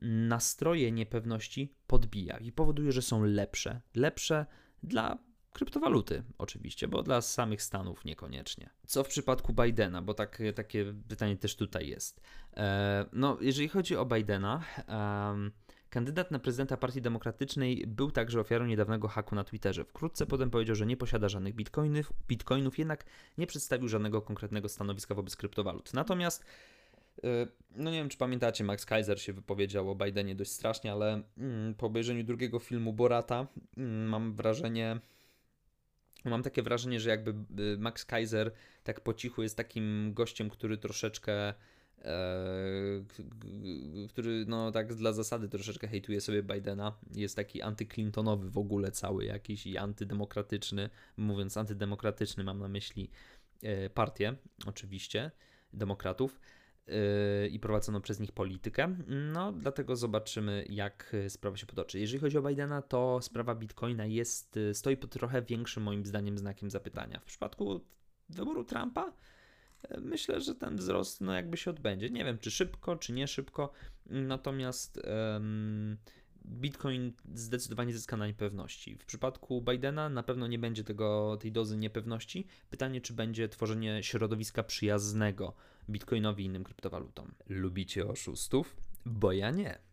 nastroje 0.02 0.92
niepewności 0.92 1.74
podbija 1.88 2.38
i 2.38 2.52
powoduje, 2.52 2.92
że 2.92 3.02
są 3.02 3.24
lepsze. 3.24 3.82
Lepsze 3.96 4.46
dla 4.84 5.18
kryptowaluty, 5.54 6.24
oczywiście, 6.38 6.88
bo 6.88 7.04
dla 7.04 7.22
samych 7.22 7.62
Stanów 7.62 8.06
niekoniecznie. 8.06 8.70
Co 8.88 9.04
w 9.04 9.08
przypadku 9.08 9.54
Bidena, 9.54 10.02
bo 10.02 10.14
tak, 10.14 10.42
takie 10.56 10.94
pytanie 11.08 11.38
też 11.38 11.56
tutaj 11.56 11.88
jest. 11.88 12.22
E, 12.58 13.06
no, 13.14 13.38
jeżeli 13.42 13.70
chodzi 13.70 13.96
o 13.96 14.06
Bidena, 14.06 14.64
kandydat 15.92 16.32
na 16.32 16.40
prezydenta 16.40 16.78
Partii 16.78 17.02
Demokratycznej 17.02 17.84
był 17.88 18.12
także 18.12 18.40
ofiarą 18.40 18.66
niedawnego 18.66 19.08
haku 19.08 19.36
na 19.36 19.44
Twitterze. 19.44 19.86
Wkrótce 19.86 20.26
potem 20.26 20.50
powiedział, 20.50 20.76
że 20.76 20.86
nie 20.86 20.98
posiada 20.98 21.30
żadnych 21.30 21.56
bitcoinów, 21.56 22.14
bitcoinów 22.28 22.80
jednak 22.80 23.06
nie 23.38 23.48
przedstawił 23.48 23.88
żadnego 23.88 24.22
konkretnego 24.22 24.70
stanowiska 24.70 25.16
wobec 25.16 25.36
kryptowalut. 25.36 25.94
Natomiast 25.94 26.46
e, 27.24 27.48
no 27.76 27.92
nie 27.92 27.98
wiem, 27.98 28.10
czy 28.10 28.18
pamiętacie, 28.18 28.64
Max 28.64 28.86
Kaiser 28.86 29.22
się 29.22 29.34
wypowiedział 29.34 29.92
o 29.92 29.96
Bidenie 29.96 30.36
dość 30.36 30.52
strasznie, 30.52 30.92
ale 30.92 31.24
mm, 31.38 31.76
po 31.76 31.86
obejrzeniu 31.86 32.24
drugiego 32.24 32.60
filmu 32.60 32.94
Borata 32.94 33.48
mm, 33.78 34.08
mam 34.08 34.34
wrażenie, 34.34 35.00
Mam 36.26 36.44
takie 36.44 36.62
wrażenie, 36.62 37.00
że 37.00 37.10
jakby 37.10 37.32
y, 37.64 37.78
Max 37.78 38.06
Kaiser 38.06 38.52
tak 38.84 39.02
po 39.02 39.14
cichu 39.14 39.44
jest 39.44 39.58
takim 39.58 40.14
gościem, 40.14 40.50
który 40.50 40.78
troszeczkę 40.78 41.54
który 44.10 44.46
no 44.48 44.72
tak 44.72 44.96
dla 44.96 45.14
zasady 45.14 45.50
troszeczkę 45.50 45.88
hejtuje 45.88 46.22
sobie 46.22 46.44
Bidena, 46.44 46.98
jest 47.16 47.36
taki 47.36 47.62
antyclintonowy 47.62 48.50
w 48.50 48.58
ogóle 48.58 48.92
cały 48.92 49.26
jakiś 49.26 49.68
i 49.68 49.78
antydemokratyczny, 49.78 50.90
mówiąc 51.18 51.58
antydemokratyczny 51.58 52.44
mam 52.44 52.60
na 52.60 52.68
myśli 52.68 53.10
partię 53.94 54.36
oczywiście, 54.66 55.32
demokratów 55.74 56.40
i 57.52 57.60
prowadzoną 57.60 58.02
przez 58.02 58.20
nich 58.20 58.32
politykę. 58.32 58.96
No, 59.08 59.52
dlatego 59.52 59.96
zobaczymy, 59.96 60.66
jak 60.70 61.16
sprawa 61.30 61.58
się 61.58 61.66
potoczy. 61.66 62.00
Jeżeli 62.00 62.20
chodzi 62.20 62.38
o 62.38 62.42
Bidena, 62.42 62.82
to 62.82 63.20
sprawa 63.22 63.56
Bitcoina 63.56 64.06
jest, 64.06 64.60
stoi 64.74 64.98
pod 64.98 65.12
trochę 65.12 65.42
większym, 65.42 65.84
moim 65.84 66.06
zdaniem, 66.06 66.38
znakiem 66.38 66.70
zapytania. 66.70 67.20
W 67.20 67.26
przypadku 67.26 67.82
wyboru 68.30 68.64
Trumpa, 68.64 69.14
myślę, 70.02 70.42
że 70.42 70.56
ten 70.56 70.76
wzrost 70.76 71.22
no 71.22 71.34
jakby 71.34 71.58
się 71.58 71.72
odbędzie. 71.72 72.10
Nie 72.10 72.26
wiem, 72.26 72.38
czy 72.38 72.52
szybko, 72.52 72.96
czy 72.96 73.14
nie 73.14 73.28
szybko, 73.28 73.72
natomiast 74.06 75.02
um, 75.34 75.98
Bitcoin 76.46 77.14
zdecydowanie 77.34 77.94
zyska 77.94 78.18
na 78.18 78.28
niepewności. 78.28 78.96
W 78.96 79.06
przypadku 79.06 79.62
Bidena 79.62 80.10
na 80.10 80.24
pewno 80.24 80.48
nie 80.48 80.60
będzie 80.60 80.84
tego, 80.84 81.38
tej 81.42 81.52
dozy 81.52 81.78
niepewności. 81.78 82.48
Pytanie, 82.70 83.02
czy 83.02 83.14
będzie 83.14 83.50
tworzenie 83.50 84.04
środowiska 84.04 84.64
przyjaznego 84.64 85.54
Bitcoinowi 85.92 86.44
i 86.44 86.46
innym 86.46 86.64
kryptowalutom. 86.64 87.32
Lubicie 87.50 88.08
oszustów? 88.08 88.78
Bo 89.06 89.32
ja 89.32 89.52
nie. 89.52 89.91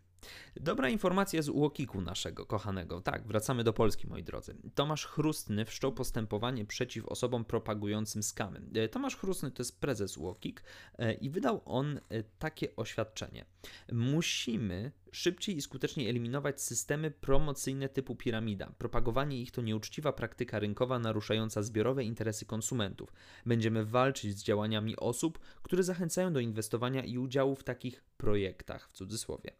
Dobra 0.56 0.88
informacja 0.88 1.42
z 1.42 1.48
UOKiK-u 1.48 2.00
naszego 2.00 2.46
kochanego. 2.46 3.00
Tak, 3.00 3.26
wracamy 3.26 3.64
do 3.64 3.72
Polski, 3.72 4.06
moi 4.06 4.22
drodzy. 4.22 4.54
Tomasz 4.74 5.06
Chrustny 5.06 5.64
wszczął 5.64 5.92
postępowanie 5.92 6.64
przeciw 6.64 7.06
osobom 7.06 7.44
propagującym 7.44 8.22
skamy. 8.22 8.60
E, 8.74 8.88
Tomasz 8.88 9.16
Chrustny 9.16 9.50
to 9.50 9.60
jest 9.60 9.80
prezes 9.80 10.16
UOKiK 10.16 10.62
e, 10.98 11.12
i 11.12 11.30
wydał 11.30 11.62
on 11.64 12.00
e, 12.08 12.22
takie 12.22 12.76
oświadczenie. 12.76 13.44
Musimy 13.92 14.92
szybciej 15.12 15.56
i 15.56 15.62
skuteczniej 15.62 16.08
eliminować 16.08 16.62
systemy 16.62 17.10
promocyjne 17.10 17.88
typu 17.88 18.16
piramida. 18.16 18.72
Propagowanie 18.78 19.40
ich 19.40 19.50
to 19.50 19.62
nieuczciwa 19.62 20.12
praktyka 20.12 20.58
rynkowa 20.58 20.98
naruszająca 20.98 21.62
zbiorowe 21.62 22.04
interesy 22.04 22.46
konsumentów. 22.46 23.12
Będziemy 23.46 23.84
walczyć 23.84 24.38
z 24.38 24.42
działaniami 24.42 24.96
osób, 24.96 25.38
które 25.62 25.82
zachęcają 25.82 26.32
do 26.32 26.40
inwestowania 26.40 27.04
i 27.04 27.18
udziału 27.18 27.56
w 27.56 27.64
takich 27.64 28.04
projektach, 28.16 28.88
w 28.88 28.92
cudzysłowie. 28.92 29.50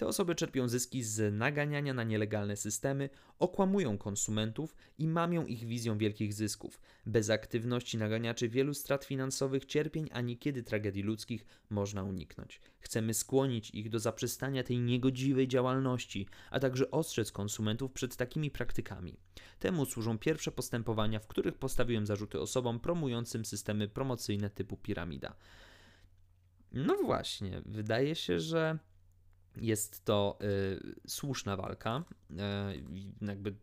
Te 0.00 0.06
osoby 0.06 0.34
czerpią 0.34 0.68
zyski 0.68 1.02
z 1.02 1.34
naganiania 1.34 1.94
na 1.94 2.04
nielegalne 2.04 2.56
systemy, 2.56 3.10
okłamują 3.38 3.98
konsumentów 3.98 4.76
i 4.98 5.08
mamią 5.08 5.46
ich 5.46 5.64
wizją 5.64 5.98
wielkich 5.98 6.34
zysków. 6.34 6.80
Bez 7.06 7.30
aktywności 7.30 7.98
naganiaczy 7.98 8.48
wielu 8.48 8.74
strat 8.74 9.04
finansowych, 9.04 9.64
cierpień, 9.64 10.08
a 10.12 10.20
niekiedy 10.20 10.62
tragedii 10.62 11.02
ludzkich 11.02 11.46
można 11.70 12.02
uniknąć. 12.02 12.60
Chcemy 12.78 13.14
skłonić 13.14 13.70
ich 13.70 13.88
do 13.88 13.98
zaprzestania 13.98 14.62
tej 14.62 14.78
niegodziwej 14.78 15.48
działalności, 15.48 16.28
a 16.50 16.60
także 16.60 16.90
ostrzec 16.90 17.32
konsumentów 17.32 17.92
przed 17.92 18.16
takimi 18.16 18.50
praktykami. 18.50 19.16
Temu 19.58 19.86
służą 19.86 20.18
pierwsze 20.18 20.52
postępowania, 20.52 21.18
w 21.18 21.26
których 21.26 21.58
postawiłem 21.58 22.06
zarzuty 22.06 22.40
osobom 22.40 22.80
promującym 22.80 23.44
systemy 23.44 23.88
promocyjne 23.88 24.50
typu 24.50 24.76
piramida. 24.76 25.36
No 26.72 26.96
właśnie, 26.96 27.62
wydaje 27.66 28.14
się, 28.14 28.40
że 28.40 28.78
jest 29.56 30.04
to 30.04 30.38
y, 30.42 31.00
słuszna 31.06 31.56
walka. 31.56 32.04
Y, 32.30 32.34
jakby 33.26 33.54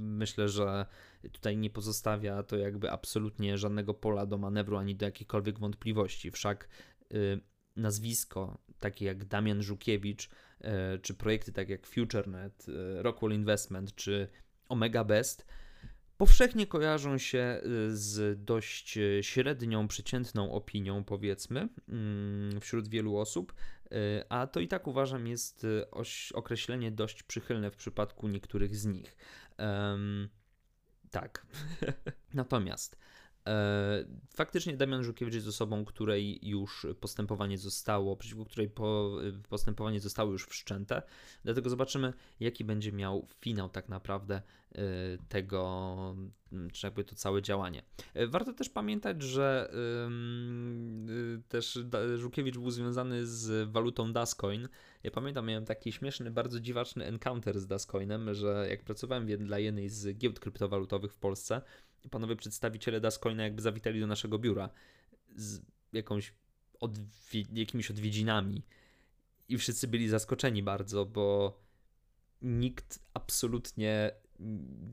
myślę, 0.00 0.48
że 0.48 0.86
tutaj 1.32 1.56
nie 1.56 1.70
pozostawia 1.70 2.42
to 2.42 2.56
jakby 2.56 2.90
absolutnie 2.90 3.58
żadnego 3.58 3.94
pola 3.94 4.26
do 4.26 4.38
manewru 4.38 4.76
ani 4.76 4.96
do 4.96 5.06
jakichkolwiek 5.06 5.58
wątpliwości. 5.58 6.30
Wszak 6.30 6.68
y, 7.14 7.40
nazwisko 7.76 8.58
takie 8.80 9.04
jak 9.04 9.24
Damian 9.24 9.62
Żukiewicz, 9.62 10.26
y, 10.26 10.68
czy 11.02 11.14
projekty 11.14 11.52
takie 11.52 11.72
jak 11.72 11.86
FutureNet, 11.86 12.68
y, 12.68 13.02
Rockwell 13.02 13.32
Investment, 13.32 13.94
czy 13.94 14.28
Omega 14.68 15.04
Best 15.04 15.46
powszechnie 16.16 16.66
kojarzą 16.66 17.18
się 17.18 17.60
y, 17.64 17.96
z 17.96 18.44
dość 18.44 18.98
średnią, 19.20 19.88
przeciętną 19.88 20.52
opinią, 20.52 21.04
powiedzmy, 21.04 21.68
mm, 21.88 22.60
wśród 22.60 22.88
wielu 22.88 23.16
osób, 23.16 23.54
a 24.28 24.46
to 24.46 24.60
i 24.60 24.68
tak 24.68 24.86
uważam 24.86 25.26
jest 25.26 25.64
y, 25.64 25.84
określenie 26.34 26.90
dość 26.90 27.22
przychylne 27.22 27.70
w 27.70 27.76
przypadku 27.76 28.28
niektórych 28.28 28.76
z 28.76 28.86
nich. 28.86 29.16
Um, 29.58 30.28
tak. 31.10 31.46
Natomiast 32.34 32.96
e, 32.96 33.11
faktycznie 34.34 34.76
Damian 34.76 35.04
Żukiewicz 35.04 35.34
jest 35.34 35.48
osobą, 35.48 35.84
której 35.84 36.48
już 36.48 36.86
postępowanie 37.00 37.58
zostało, 37.58 38.16
przeciwko 38.16 38.44
której 38.44 38.66
y, 38.66 39.48
postępowanie 39.48 40.00
zostało 40.00 40.32
już 40.32 40.46
wszczęte. 40.46 41.02
Dlatego 41.44 41.70
zobaczymy, 41.70 42.12
jaki 42.40 42.64
będzie 42.64 42.92
miał 42.92 43.26
finał 43.40 43.68
tak 43.68 43.88
naprawdę 43.88 44.42
Y, 44.78 45.18
tego, 45.28 45.96
mm, 46.52 46.70
czy 46.70 46.86
jakby 46.86 47.04
to 47.04 47.14
całe 47.14 47.42
działanie. 47.42 47.82
Y, 48.16 48.28
warto 48.28 48.52
też 48.52 48.68
pamiętać, 48.68 49.22
że 49.22 49.72
yy, 51.06 51.42
też 51.48 51.78
Żukiewicz 52.16 52.58
był 52.58 52.70
związany 52.70 53.26
z 53.26 53.70
walutą 53.70 54.12
Dascoin. 54.12 54.68
Ja 55.02 55.10
pamiętam, 55.10 55.46
miałem 55.46 55.64
taki 55.64 55.92
śmieszny, 55.92 56.30
bardzo 56.30 56.60
dziwaczny 56.60 57.04
encounter 57.04 57.60
z 57.60 57.66
Dascoinem, 57.66 58.34
że 58.34 58.66
jak 58.70 58.84
pracowałem 58.84 59.26
dla 59.26 59.58
jednej 59.58 59.88
z 59.88 60.18
giełd 60.18 60.40
kryptowalutowych 60.40 61.12
w 61.12 61.18
Polsce, 61.18 61.62
panowie 62.10 62.36
przedstawiciele 62.36 63.00
Dascoina 63.00 63.42
jakby 63.42 63.62
zawitali 63.62 64.00
do 64.00 64.06
naszego 64.06 64.38
biura 64.38 64.70
z 65.36 65.60
jakąś 65.92 66.34
odwie 66.80 67.42
jakimiś 67.52 67.90
odwiedzinami 67.90 68.62
i 69.48 69.58
wszyscy 69.58 69.88
byli 69.88 70.08
zaskoczeni 70.08 70.62
bardzo, 70.62 71.06
bo 71.06 71.58
nikt 72.42 72.98
absolutnie 73.14 74.12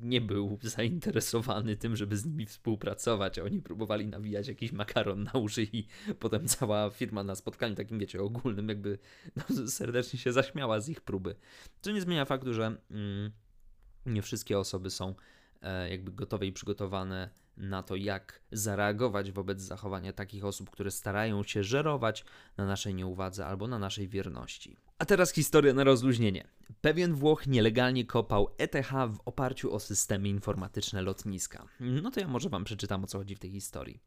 nie 0.01 0.21
był 0.21 0.59
zainteresowany 0.77 1.75
tym, 1.77 1.95
żeby 1.95 2.17
z 2.17 2.25
nimi 2.25 2.45
współpracować. 2.45 3.39
Oni 3.39 3.61
próbowali 3.61 4.07
nawijać 4.07 4.47
jakiś 4.47 4.71
makaron 4.71 5.23
na 5.23 5.31
uszy 5.31 5.63
i 5.63 5.87
potem 6.19 6.47
cała 6.47 6.89
firma 6.89 7.23
na 7.23 7.35
spotkaniu 7.35 7.75
takim, 7.75 7.99
wiecie, 7.99 8.21
ogólnym 8.21 8.69
jakby 8.69 8.97
no, 9.35 9.43
serdecznie 9.67 10.19
się 10.19 10.33
zaśmiała 10.33 10.81
z 10.81 10.89
ich 10.89 11.01
próby. 11.01 11.35
Co 11.81 11.91
nie 11.91 12.01
zmienia 12.01 12.25
faktu, 12.25 12.53
że 12.53 12.77
mm, 12.91 13.31
nie 14.05 14.21
wszystkie 14.21 14.59
osoby 14.59 14.89
są 14.89 15.15
jakby 15.89 16.11
gotowe 16.11 16.45
i 16.45 16.51
przygotowane 16.51 17.29
na 17.57 17.83
to, 17.83 17.95
jak 17.95 18.41
zareagować 18.51 19.31
wobec 19.31 19.61
zachowania 19.61 20.13
takich 20.13 20.45
osób, 20.45 20.69
które 20.69 20.91
starają 20.91 21.43
się 21.43 21.63
żerować 21.63 22.25
na 22.57 22.65
naszej 22.65 22.95
nieuwadze 22.95 23.45
albo 23.45 23.67
na 23.67 23.79
naszej 23.79 24.07
wierności. 24.07 24.77
A 24.99 25.05
teraz 25.05 25.31
historia 25.31 25.73
na 25.73 25.83
rozluźnienie. 25.83 26.47
Pewien 26.81 27.13
Włoch 27.13 27.47
nielegalnie 27.47 28.05
kopał 28.05 28.55
ETH 28.57 28.91
w 28.91 29.19
oparciu 29.25 29.73
o 29.73 29.79
systemy 29.79 30.29
informatyczne 30.29 31.01
lotniska. 31.01 31.67
No 31.79 32.11
to 32.11 32.19
ja 32.19 32.27
może 32.27 32.49
wam 32.49 32.63
przeczytam 32.63 33.03
o 33.03 33.07
co 33.07 33.17
chodzi 33.17 33.35
w 33.35 33.39
tej 33.39 33.51
historii. 33.51 33.99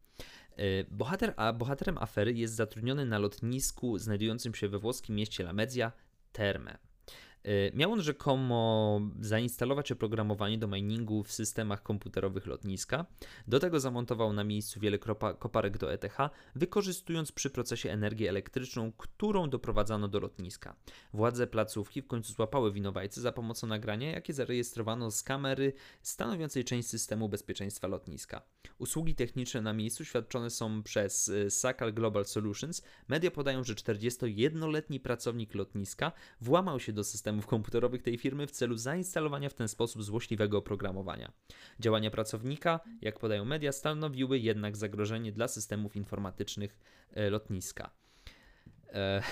E, 0.57 0.85
bohater, 0.85 1.35
a 1.37 1.53
bohaterem 1.53 1.99
afery 1.99 2.33
jest 2.33 2.55
zatrudniony 2.55 3.07
na 3.07 3.19
lotnisku 3.19 3.99
znajdującym 3.99 4.55
się 4.55 4.69
we 4.69 4.79
włoskim 4.79 5.17
mieście 5.17 5.45
Lamezia 5.45 5.93
Terme. 6.33 6.79
Y, 7.47 7.73
miał 7.75 7.93
on 7.93 8.03
rzekomo 8.03 9.01
zainstalować 9.21 9.93
oprogramowanie 9.93 10.59
do 10.59 10.69
miningu 10.69 11.23
w 11.23 11.33
systemach 11.33 11.83
komputerowych 11.83 12.47
lotniska. 12.47 13.07
Do 13.49 13.61
tego 13.61 13.81
zamontował 13.81 14.33
na 14.33 14.45
miejscu 14.45 14.81
wiele 14.81 14.99
koparek 15.39 15.79
do 15.79 15.93
ETH, 15.93 16.17
wykorzystując 16.55 17.33
przy 17.33 17.51
procesie 17.51 17.91
energię 17.91 18.29
elektryczną, 18.29 18.93
którą 18.93 19.51
doprowadzano 19.51 20.09
do 20.09 20.21
lotniska. 20.21 20.77
Władze 21.13 21.47
placówki 21.47 22.03
w 22.03 22.07
końcu 22.07 22.33
złapały 22.33 22.73
winowajcę 22.73 23.21
za 23.21 23.33
pomocą 23.33 23.67
nagrania, 23.67 24.11
jakie 24.11 24.33
zarejestrowano 24.33 25.11
z 25.11 25.23
kamery 25.23 25.73
stanowiącej 26.03 26.65
część 26.65 26.89
systemu 26.89 27.29
bezpieczeństwa 27.29 27.89
lotniska. 27.89 28.43
Usługi 28.79 29.15
techniczne 29.15 29.61
na 29.61 29.73
miejscu 29.73 30.05
świadczone 30.05 30.51
są 30.51 30.83
przez 30.83 31.29
y, 31.29 31.51
Sakal 31.51 31.95
Global 31.95 32.25
Solutions. 32.25 32.83
Media 33.09 33.31
podają, 33.31 33.65
że 33.65 33.75
41-letni 33.75 35.01
pracownik 35.01 35.55
lotniska 35.55 36.13
włamał 36.41 36.81
się 36.81 36.93
do 36.93 37.05
systemu 37.05 37.32
systemów 37.33 37.47
komputerowych 37.47 38.03
tej 38.03 38.19
firmy 38.19 38.47
w 38.47 38.51
celu 38.51 38.77
zainstalowania 38.77 39.49
w 39.49 39.55
ten 39.55 39.69
sposób 39.69 40.03
złośliwego 40.03 40.59
oprogramowania. 40.59 41.33
Działania 41.81 42.11
pracownika, 42.11 42.81
jak 43.01 43.19
podają 43.19 43.45
media, 43.45 43.73
stanowiły 43.73 44.39
jednak 44.39 44.77
zagrożenie 44.77 45.33
dla 45.33 45.49
systemów 45.49 45.97
informatycznych 45.97 46.79
e, 47.13 47.31
lotniska. 47.31 47.91
E, 48.89 49.23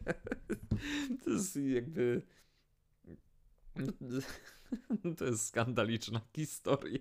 to 1.24 1.30
jest 1.30 1.56
jakby. 1.56 2.22
To 5.18 5.24
jest 5.24 5.46
skandaliczna 5.46 6.20
historia. 6.36 7.00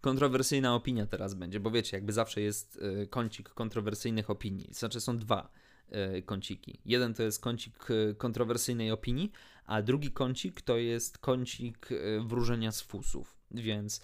Kontrowersyjna 0.00 0.74
opinia 0.74 1.06
teraz 1.06 1.34
będzie, 1.34 1.60
bo 1.60 1.70
wiecie, 1.70 1.96
jakby 1.96 2.12
zawsze 2.12 2.40
jest 2.40 2.78
e, 3.02 3.06
kącik 3.06 3.48
kontrowersyjnych 3.48 4.30
opinii. 4.30 4.68
Znaczy 4.72 5.00
są 5.00 5.18
dwa. 5.18 5.50
E, 5.90 6.22
kąciki. 6.22 6.80
Jeden 6.84 7.14
to 7.14 7.22
jest 7.22 7.40
kącik 7.40 7.74
e, 7.90 8.14
kontrowersyjnej 8.14 8.90
opinii, 8.90 9.32
a 9.66 9.82
drugi 9.82 10.10
kącik 10.10 10.62
to 10.62 10.76
jest 10.76 11.18
kącik 11.18 11.88
e, 11.92 12.20
wróżenia 12.26 12.72
z 12.72 12.80
fusów. 12.80 13.38
Więc 13.50 14.00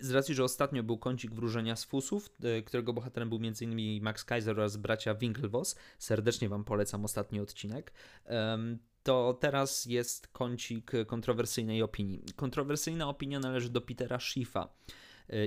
z 0.00 0.10
racji, 0.10 0.34
że 0.34 0.44
ostatnio 0.44 0.82
był 0.82 0.98
kącik 0.98 1.34
wróżenia 1.34 1.76
z 1.76 1.84
fusów, 1.84 2.30
którego 2.66 2.92
bohaterem 2.92 3.28
był 3.28 3.38
m.in. 3.38 4.02
Max 4.02 4.24
Kaiser 4.24 4.60
oraz 4.60 4.76
bracia 4.76 5.14
Winklevoss, 5.14 5.76
serdecznie 5.98 6.48
Wam 6.48 6.64
polecam 6.64 7.04
ostatni 7.04 7.40
odcinek, 7.40 7.92
to 9.02 9.38
teraz 9.40 9.86
jest 9.86 10.28
kącik 10.28 10.92
kontrowersyjnej 11.06 11.82
opinii. 11.82 12.22
Kontrowersyjna 12.36 13.08
opinia 13.08 13.40
należy 13.40 13.70
do 13.70 13.80
Petera 13.80 14.20
Schiffa 14.20 14.68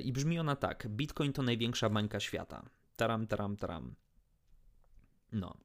i 0.03 0.13
brzmi 0.13 0.39
ona 0.39 0.55
tak. 0.55 0.87
Bitcoin 0.87 1.33
to 1.33 1.41
największa 1.41 1.89
bańka 1.89 2.19
świata. 2.19 2.69
Taram, 2.95 3.27
taram, 3.27 3.57
taram. 3.57 3.95
No. 5.35 5.57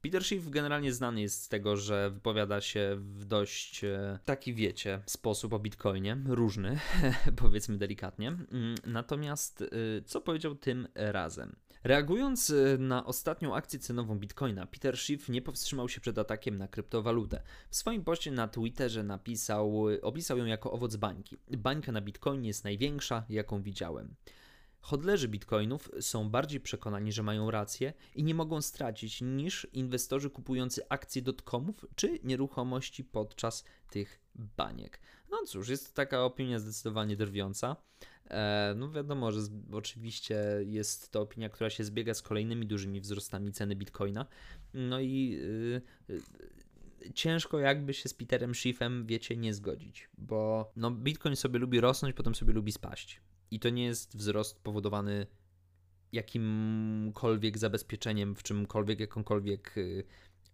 Peter 0.00 0.24
Schiff 0.24 0.50
generalnie 0.50 0.92
znany 0.92 1.20
jest 1.20 1.42
z 1.42 1.48
tego, 1.48 1.76
że 1.76 2.10
wypowiada 2.10 2.60
się 2.60 2.96
w 2.98 3.24
dość 3.24 3.84
e, 3.84 4.18
taki, 4.24 4.54
wiecie, 4.54 5.02
sposób 5.06 5.52
o 5.52 5.58
Bitcoinie, 5.58 6.16
różny, 6.26 6.78
powiedzmy 7.36 7.78
delikatnie. 7.78 8.28
Mm, 8.28 8.74
natomiast 8.86 9.62
e, 9.62 9.66
co 10.02 10.20
powiedział 10.20 10.54
tym 10.54 10.88
razem? 10.94 11.56
Reagując 11.84 12.50
e, 12.50 12.78
na 12.78 13.06
ostatnią 13.06 13.54
akcję 13.54 13.78
cenową 13.78 14.18
Bitcoina, 14.18 14.66
Peter 14.66 14.96
Schiff 14.96 15.28
nie 15.28 15.42
powstrzymał 15.42 15.88
się 15.88 16.00
przed 16.00 16.18
atakiem 16.18 16.58
na 16.58 16.68
kryptowalutę. 16.68 17.42
W 17.70 17.76
swoim 17.76 18.04
poście 18.04 18.30
na 18.30 18.48
Twitterze 18.48 19.02
napisał, 19.02 19.84
opisał 20.02 20.38
ją 20.38 20.44
jako 20.44 20.72
owoc 20.72 20.96
bańki. 20.96 21.36
Bańka 21.58 21.92
na 21.92 22.00
Bitcoinie 22.00 22.48
jest 22.48 22.64
największa, 22.64 23.24
jaką 23.28 23.62
widziałem. 23.62 24.14
Hodlerzy 24.80 25.28
bitcoinów 25.28 25.90
są 26.00 26.30
bardziej 26.30 26.60
przekonani, 26.60 27.12
że 27.12 27.22
mają 27.22 27.50
rację 27.50 27.92
i 28.14 28.24
nie 28.24 28.34
mogą 28.34 28.60
stracić 28.60 29.20
niż 29.20 29.66
inwestorzy 29.72 30.30
kupujący 30.30 30.88
akcje 30.88 31.22
dotcomów 31.22 31.86
czy 31.96 32.18
nieruchomości 32.24 33.04
podczas 33.04 33.64
tych 33.90 34.20
baniek. 34.34 35.00
No 35.30 35.38
cóż, 35.46 35.68
jest 35.68 35.88
to 35.88 35.94
taka 35.94 36.24
opinia 36.24 36.58
zdecydowanie 36.58 37.16
drwiąca. 37.16 37.76
E, 38.30 38.74
no 38.76 38.90
wiadomo, 38.90 39.32
że 39.32 39.40
oczywiście 39.72 40.36
jest 40.66 41.10
to 41.10 41.20
opinia, 41.20 41.48
która 41.48 41.70
się 41.70 41.84
zbiega 41.84 42.14
z 42.14 42.22
kolejnymi 42.22 42.66
dużymi 42.66 43.00
wzrostami 43.00 43.52
ceny 43.52 43.76
bitcoina. 43.76 44.26
No 44.74 45.00
i 45.00 45.30
yy, 45.30 45.82
yy, 46.08 47.12
ciężko 47.14 47.58
jakby 47.58 47.94
się 47.94 48.08
z 48.08 48.14
Peterem 48.14 48.54
Schiffem, 48.54 49.06
wiecie, 49.06 49.36
nie 49.36 49.54
zgodzić, 49.54 50.08
bo 50.18 50.72
no, 50.76 50.90
bitcoin 50.90 51.36
sobie 51.36 51.58
lubi 51.58 51.80
rosnąć, 51.80 52.16
potem 52.16 52.34
sobie 52.34 52.52
lubi 52.52 52.72
spaść. 52.72 53.20
I 53.50 53.60
to 53.60 53.70
nie 53.70 53.84
jest 53.84 54.16
wzrost 54.16 54.62
powodowany 54.62 55.26
jakimkolwiek 56.12 57.58
zabezpieczeniem, 57.58 58.34
w 58.34 58.42
czymkolwiek, 58.42 59.00
jakąkolwiek 59.00 59.78
y, 59.78 60.04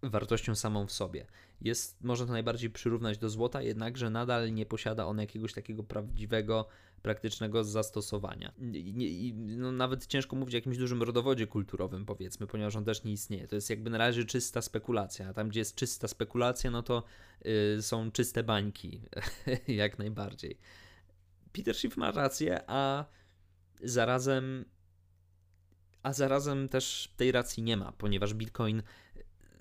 wartością 0.03 0.55
samą 0.55 0.87
w 0.87 0.93
sobie. 0.93 1.27
Jest, 1.61 2.05
można 2.05 2.27
to 2.27 2.33
najbardziej 2.33 2.71
przyrównać 2.71 3.19
do 3.19 3.31
złota, 3.31 3.63
jednakże 3.63 4.11
nadal 4.11 4.55
nie 4.55 4.67
posiada 4.67 5.07
on 5.07 5.19
jakiegoś 5.19 5.53
takiego 5.53 5.83
prawdziwego, 5.83 6.69
praktycznego 7.03 7.65
zastosowania. 7.65 8.53
I, 8.73 9.35
no, 9.35 9.73
nawet 9.73 10.07
ciężko 10.07 10.37
mówić 10.37 10.55
o 10.55 10.59
jakimś 10.59 10.79
dużym 10.79 11.03
rodowodzie 11.03 11.47
kulturowym, 11.47 12.07
powiedzmy, 12.07 12.47
ponieważ 12.47 12.77
on 12.77 12.85
też 12.85 13.05
nie 13.05 13.13
istnieje. 13.13 13.49
To 13.49 13.55
jest 13.55 13.71
jakby 13.71 13.91
na 13.91 13.99
razie 13.99 14.25
czysta 14.25 14.63
spekulacja. 14.63 15.29
A 15.29 15.33
tam, 15.33 15.49
gdzie 15.49 15.61
jest 15.61 15.75
czysta 15.75 16.09
spekulacja, 16.09 16.71
no 16.71 16.83
to 16.83 17.03
y, 17.79 17.83
są 17.83 18.11
czyste 18.11 18.43
bańki, 18.43 19.01
jak 19.69 19.99
najbardziej. 19.99 20.59
Peter 21.57 21.75
Schiff 21.75 21.97
ma 21.97 22.11
rację, 22.11 22.61
a 22.67 23.05
zarazem 23.83 24.65
a 26.03 26.13
zarazem 26.13 26.69
też 26.69 27.13
tej 27.17 27.33
racji 27.33 27.63
nie 27.63 27.77
ma, 27.77 27.93
ponieważ 27.93 28.35
Bitcoin 28.35 28.83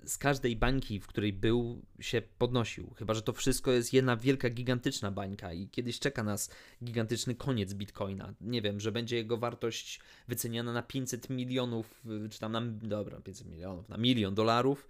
z 0.04 0.18
każdej 0.18 0.56
bańki, 0.56 1.00
w 1.00 1.06
której 1.06 1.32
był, 1.32 1.82
się 2.00 2.22
podnosił. 2.38 2.94
Chyba, 2.96 3.14
że 3.14 3.22
to 3.22 3.32
wszystko 3.32 3.72
jest 3.72 3.92
jedna 3.92 4.16
wielka, 4.16 4.50
gigantyczna 4.50 5.10
bańka 5.10 5.52
i 5.52 5.68
kiedyś 5.68 5.98
czeka 5.98 6.22
nas 6.22 6.50
gigantyczny 6.84 7.34
koniec 7.34 7.74
Bitcoina. 7.74 8.34
Nie 8.40 8.62
wiem, 8.62 8.80
że 8.80 8.92
będzie 8.92 9.16
jego 9.16 9.36
wartość 9.36 10.00
wyceniana 10.28 10.72
na 10.72 10.82
500 10.82 11.30
milionów, 11.30 12.04
czy 12.30 12.38
tam 12.38 12.52
na, 12.52 12.60
dobra, 12.62 13.20
500 13.20 13.46
milionów, 13.46 13.88
na 13.88 13.96
milion 13.96 14.34
dolarów 14.34 14.88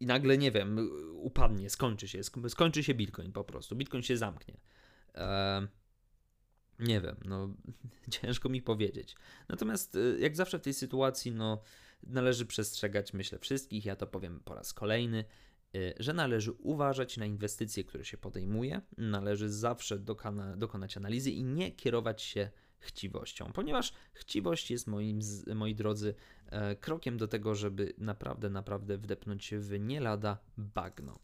i 0.00 0.06
nagle, 0.06 0.38
nie 0.38 0.52
wiem, 0.52 0.90
upadnie, 1.14 1.70
skończy 1.70 2.08
się, 2.08 2.20
skończy 2.48 2.84
się 2.84 2.94
Bitcoin 2.94 3.32
po 3.32 3.44
prostu. 3.44 3.76
Bitcoin 3.76 4.02
się 4.02 4.16
zamknie. 4.16 4.54
Eee, 5.14 5.66
nie 6.78 7.00
wiem, 7.00 7.16
no 7.24 7.54
ciężko 8.10 8.48
mi 8.48 8.62
powiedzieć. 8.62 9.16
Natomiast 9.48 9.94
y, 9.94 10.18
jak 10.20 10.36
zawsze 10.36 10.58
w 10.58 10.62
tej 10.62 10.74
sytuacji, 10.74 11.32
no 11.32 11.62
należy 12.02 12.46
przestrzegać, 12.46 13.12
myślę, 13.12 13.38
wszystkich, 13.38 13.84
ja 13.84 13.96
to 13.96 14.06
powiem 14.06 14.40
po 14.44 14.54
raz 14.54 14.72
kolejny, 14.72 15.24
y, 15.74 15.94
że 16.00 16.12
należy 16.12 16.52
uważać 16.52 17.16
na 17.16 17.26
inwestycje, 17.26 17.84
które 17.84 18.04
się 18.04 18.16
podejmuje, 18.16 18.80
należy 18.98 19.50
zawsze 19.50 19.98
dokona, 19.98 20.56
dokonać 20.56 20.96
analizy 20.96 21.30
i 21.30 21.44
nie 21.44 21.72
kierować 21.72 22.22
się 22.22 22.50
chciwością, 22.78 23.52
ponieważ 23.52 23.92
chciwość 24.12 24.70
jest 24.70 24.86
moim, 24.86 25.20
moi 25.54 25.74
drodzy, 25.74 26.14
e, 26.46 26.76
krokiem 26.76 27.16
do 27.16 27.28
tego, 27.28 27.54
żeby 27.54 27.94
naprawdę, 27.98 28.50
naprawdę 28.50 28.98
wdepnąć 28.98 29.54
w 29.54 29.78
nie 29.80 30.00
lada 30.00 30.38
bagno. 30.56 31.18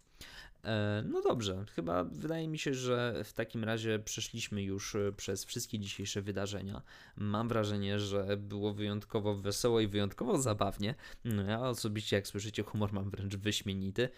E, 0.64 1.02
no 1.06 1.22
dobrze, 1.22 1.64
chyba 1.74 2.04
wydaje 2.04 2.48
mi 2.48 2.58
się, 2.58 2.74
że 2.74 3.24
w 3.24 3.32
takim 3.32 3.64
razie 3.64 3.98
przeszliśmy 3.98 4.62
już 4.62 4.94
e, 4.94 5.12
przez 5.12 5.44
wszystkie 5.44 5.78
dzisiejsze 5.78 6.22
wydarzenia. 6.22 6.82
Mam 7.16 7.48
wrażenie, 7.48 7.98
że 7.98 8.36
było 8.36 8.74
wyjątkowo 8.74 9.34
wesoło 9.34 9.80
i 9.80 9.88
wyjątkowo 9.88 10.38
zabawnie. 10.38 10.94
No 11.24 11.42
ja 11.42 11.60
osobiście, 11.60 12.16
jak 12.16 12.26
słyszycie, 12.26 12.62
humor 12.62 12.92
mam 12.92 13.10
wręcz 13.10 13.36
wyśmienity. 13.36 14.08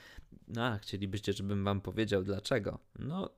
No, 0.49 0.65
a 0.65 0.79
chcielibyście, 0.79 1.33
żebym 1.33 1.65
wam 1.65 1.81
powiedział 1.81 2.23
dlaczego? 2.23 2.79
No, 2.99 3.31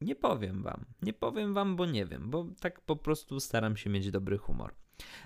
nie 0.00 0.14
powiem 0.14 0.62
wam. 0.62 0.84
Nie 1.02 1.12
powiem 1.12 1.54
wam, 1.54 1.76
bo 1.76 1.86
nie 1.86 2.06
wiem, 2.06 2.30
bo 2.30 2.46
tak 2.60 2.80
po 2.80 2.96
prostu 2.96 3.40
staram 3.40 3.76
się 3.76 3.90
mieć 3.90 4.10
dobry 4.10 4.38
humor. 4.38 4.74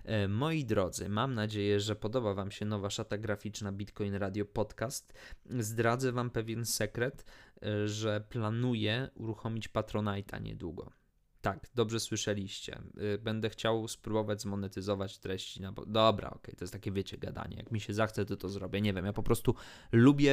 E, 0.05 0.29
moi 0.29 0.65
drodzy, 0.65 1.09
mam 1.09 1.35
nadzieję, 1.35 1.81
że 1.81 1.97
podoba 1.97 2.35
Wam 2.35 2.51
się 2.51 2.65
nowa 2.65 2.91
szata 2.91 3.19
graficzna 3.19 3.73
Bitcoin 3.73 4.15
Radio 4.15 4.45
Podcast. 4.45 5.13
Zdradzę 5.59 6.13
Wam 6.13 6.31
pewien 6.31 6.65
sekret, 6.65 7.25
e, 7.63 7.89
że 7.89 8.21
planuję 8.29 9.09
uruchomić 9.15 9.69
Patronite'a 9.69 10.43
niedługo. 10.43 10.93
Tak, 11.41 11.67
dobrze 11.75 12.01
słyszeliście. 12.01 12.83
E, 13.15 13.19
będę 13.19 13.51
chciał 13.51 13.89
spróbować 13.89 14.43
zmonetyzować 14.43 15.19
treści. 15.19 15.63
Na... 15.63 15.73
Dobra, 15.87 16.29
okej, 16.29 16.41
okay, 16.41 16.55
to 16.55 16.65
jest 16.65 16.73
takie, 16.73 16.93
wiecie, 16.93 17.19
gadanie. 17.19 17.57
Jak 17.57 17.71
mi 17.71 17.81
się 17.81 17.95
zachce, 17.95 18.25
to 18.25 18.37
to 18.37 18.49
zrobię. 18.49 18.81
Nie 18.81 18.93
wiem, 18.93 19.05
ja 19.05 19.13
po 19.13 19.23
prostu 19.23 19.55
lubię 19.93 20.33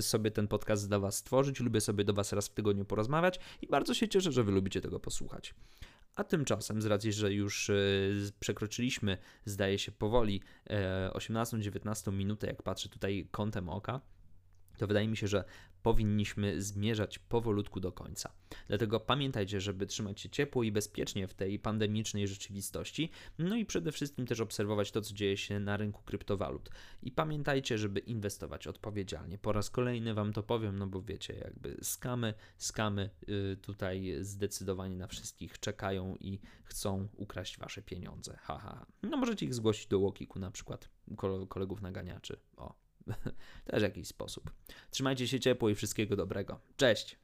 sobie 0.00 0.30
ten 0.30 0.48
podcast 0.48 0.88
dla 0.88 0.98
Was 0.98 1.16
stworzyć, 1.16 1.60
lubię 1.60 1.80
sobie 1.80 2.04
do 2.04 2.12
Was 2.12 2.32
raz 2.32 2.48
w 2.48 2.54
tygodniu 2.54 2.84
porozmawiać 2.84 3.40
i 3.62 3.66
bardzo 3.66 3.94
się 3.94 4.08
cieszę, 4.08 4.32
że 4.32 4.44
Wy 4.44 4.52
lubicie 4.52 4.80
tego 4.80 5.00
posłuchać. 5.00 5.54
A 6.16 6.24
tymczasem, 6.24 6.82
z 6.82 6.86
racji, 6.86 7.12
że 7.12 7.32
już 7.32 7.70
e, 7.70 7.74
przekroczyliśmy, 8.40 9.18
zdaje 9.44 9.78
się, 9.78 9.92
powoli 9.92 10.42
18-19 11.12 12.08
e, 12.08 12.12
minutę, 12.12 12.46
jak 12.46 12.62
patrzę 12.62 12.88
tutaj 12.88 13.28
kątem 13.30 13.68
oka, 13.68 14.00
to 14.78 14.86
wydaje 14.86 15.08
mi 15.08 15.16
się, 15.16 15.28
że 15.28 15.44
powinniśmy 15.82 16.62
zmierzać 16.62 17.18
powolutku 17.18 17.80
do 17.80 17.92
końca. 17.92 18.32
Dlatego 18.68 19.00
pamiętajcie, 19.00 19.60
żeby 19.60 19.86
trzymać 19.86 20.20
się 20.20 20.28
ciepło 20.28 20.62
i 20.62 20.72
bezpiecznie 20.72 21.28
w 21.28 21.34
tej 21.34 21.58
pandemicznej 21.58 22.28
rzeczywistości, 22.28 23.10
no 23.38 23.56
i 23.56 23.66
przede 23.66 23.92
wszystkim 23.92 24.26
też 24.26 24.40
obserwować 24.40 24.90
to, 24.90 25.00
co 25.00 25.14
dzieje 25.14 25.36
się 25.36 25.60
na 25.60 25.76
rynku 25.76 26.02
kryptowalut. 26.02 26.70
I 27.02 27.12
pamiętajcie, 27.12 27.78
żeby 27.78 28.00
inwestować 28.00 28.66
odpowiedzialnie. 28.66 29.38
Po 29.38 29.52
raz 29.52 29.70
kolejny 29.70 30.14
Wam 30.14 30.32
to 30.32 30.42
powiem, 30.42 30.78
no 30.78 30.86
bo 30.86 31.02
wiecie, 31.02 31.34
jakby 31.34 31.76
skamy, 31.82 32.34
skamy 32.56 33.10
yy, 33.26 33.56
tutaj 33.62 34.14
zdecydowanie 34.20 34.96
na 34.96 35.06
wszystkich 35.06 35.60
czekają 35.60 36.16
i 36.20 36.40
chcą 36.64 37.08
ukraść 37.16 37.58
Wasze 37.58 37.82
pieniądze. 37.82 38.38
Haha. 38.42 38.86
No 39.02 39.16
możecie 39.16 39.46
ich 39.46 39.54
zgłosić 39.54 39.86
do 39.86 39.98
Łokiku 39.98 40.38
na 40.38 40.50
przykład 40.50 40.88
kolegów 41.48 41.82
naganiaczy. 41.82 42.36
O, 42.56 42.83
też 43.70 43.82
jakiś 43.82 44.08
sposób. 44.08 44.50
Trzymajcie 44.90 45.28
się 45.28 45.40
ciepło 45.40 45.68
i 45.68 45.74
wszystkiego 45.74 46.16
dobrego. 46.16 46.60
Cześć! 46.76 47.23